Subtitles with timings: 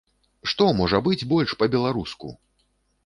[0.53, 2.27] Што можа быць больш па-беларуску!